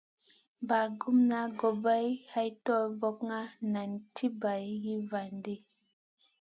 Bagumna 0.69 1.39
gobay 1.59 2.07
hay 2.33 2.49
torbokna 2.65 3.37
nam 3.73 3.91
ti 4.15 4.25
bay 4.41 4.63
hin 4.83 5.01
va 5.11 5.21
ɗi. 5.43 5.55